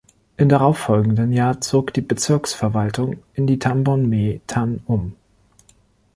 Im 0.35 0.49
darauf 0.49 0.79
folgenden 0.79 1.31
Jahr 1.31 1.61
zog 1.61 1.93
die 1.93 2.01
Bezirksverwaltung 2.01 3.17
in 3.35 3.45
die 3.45 3.59
Tambon 3.59 4.09
Mae 4.09 4.41
Tan 4.47 4.79
um. 4.87 5.15